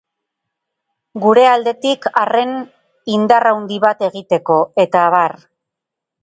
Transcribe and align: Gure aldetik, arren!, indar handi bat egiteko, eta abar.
Gure 1.25 1.43
aldetik, 1.49 2.07
arren!, 2.21 2.55
indar 3.19 3.47
handi 3.51 3.79
bat 3.85 4.03
egiteko, 4.09 4.59
eta 4.87 5.05
abar. 5.13 5.39